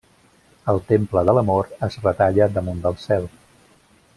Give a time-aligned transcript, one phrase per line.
[0.73, 3.29] El temple de l'Amor es retalla damunt del cel.